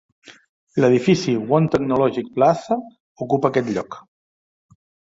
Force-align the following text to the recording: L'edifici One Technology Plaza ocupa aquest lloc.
L'edifici 0.83 1.35
One 1.57 1.67
Technology 1.75 2.27
Plaza 2.39 2.81
ocupa 3.27 3.53
aquest 3.53 3.75
lloc. 3.79 4.05